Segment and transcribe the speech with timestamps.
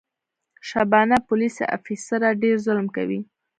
[0.69, 3.19] شبانه پولیس افیسره ډېر ظلم کوي.